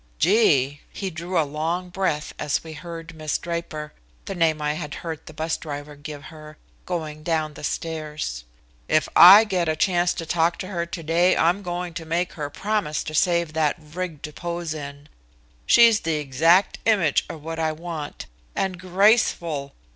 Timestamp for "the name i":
4.25-4.73